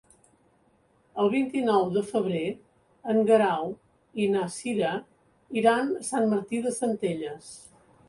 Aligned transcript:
El 1.23 1.29
vint-i-nou 1.33 1.85
de 1.97 2.03
febrer 2.07 2.41
en 3.15 3.21
Guerau 3.29 3.71
i 4.25 4.29
na 4.35 4.49
Cira 4.57 4.97
iran 5.63 5.97
a 5.97 6.05
Sant 6.13 6.31
Martí 6.37 6.67
de 6.69 6.77
Centelles. 6.83 7.59